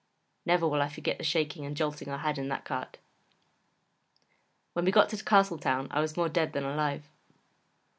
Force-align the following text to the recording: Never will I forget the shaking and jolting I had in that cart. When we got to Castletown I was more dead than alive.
Never 0.47 0.67
will 0.67 0.81
I 0.81 0.87
forget 0.89 1.19
the 1.19 1.23
shaking 1.23 1.63
and 1.63 1.77
jolting 1.77 2.09
I 2.09 2.17
had 2.17 2.39
in 2.39 2.47
that 2.47 2.65
cart. 2.65 2.97
When 4.73 4.83
we 4.85 4.89
got 4.91 5.09
to 5.09 5.23
Castletown 5.23 5.89
I 5.91 6.01
was 6.01 6.17
more 6.17 6.27
dead 6.27 6.53
than 6.53 6.63
alive. 6.65 7.07